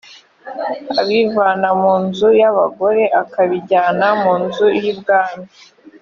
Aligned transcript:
abivana 1.01 1.67
mu 1.81 1.93
nzu 2.05 2.29
y 2.39 2.43
‘abagore 2.51 3.03
akabijyana 3.21 4.07
mu 4.21 4.33
nzu 4.43 4.67
y’ 4.81 4.85
umwami 4.93 5.43